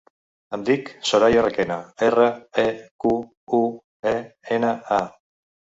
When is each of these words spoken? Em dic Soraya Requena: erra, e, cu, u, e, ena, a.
Em 0.57 0.61
dic 0.69 0.87
Soraya 1.09 1.43
Requena: 1.47 1.77
erra, 2.09 2.25
e, 2.65 2.67
cu, 3.05 3.15
u, 3.61 3.65
e, 4.17 4.19
ena, 4.61 4.75
a. 4.99 5.01